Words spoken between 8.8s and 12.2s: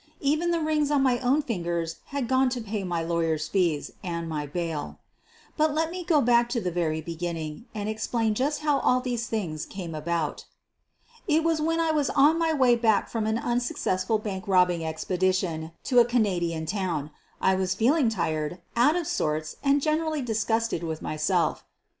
these things came about. It was when I was